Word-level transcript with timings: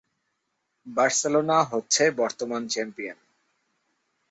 Barcelona 0.87 1.57
হচ্ছে 1.63 2.03
বর্তমান 2.11 2.61
champion. 2.67 3.17